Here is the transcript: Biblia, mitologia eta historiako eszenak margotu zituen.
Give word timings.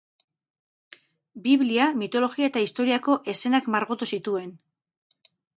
Biblia, 1.47 1.89
mitologia 2.03 2.49
eta 2.53 2.65
historiako 2.65 3.19
eszenak 3.35 3.71
margotu 3.77 4.09
zituen. 4.15 4.53